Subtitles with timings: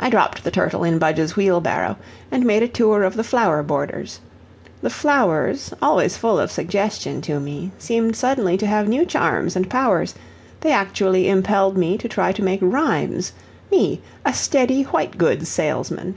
[0.00, 1.96] I dropped the turtle in Budge's wheelbarrow,
[2.32, 4.20] and made a tour of the flower borders.
[4.80, 9.68] The flowers, always full of suggestion to me, seemed suddenly to have new charms and
[9.68, 10.14] powers;
[10.62, 13.32] they actually impelled me to try to make rhymes,
[13.70, 16.14] me, a steady white goods salesman!